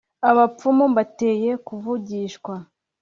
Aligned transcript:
abapfumu 0.29 0.83
mbateye 0.91 1.51
kuvugishwa, 1.65 2.53